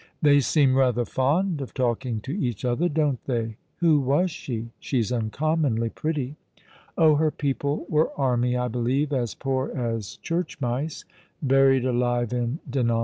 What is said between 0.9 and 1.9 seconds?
fond of